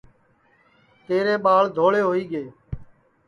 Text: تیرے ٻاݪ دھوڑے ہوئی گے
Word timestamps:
تیرے 1.07 1.35
ٻاݪ 1.43 1.63
دھوڑے 1.77 2.01
ہوئی 2.07 2.23
گے 2.31 2.43